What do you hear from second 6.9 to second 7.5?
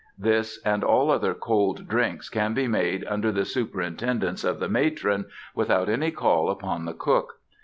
cook.